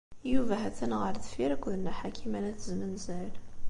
[0.31, 3.31] Yuba ha-t-an ɣer deffir akked Nna Ḥakima n At Zmenzer.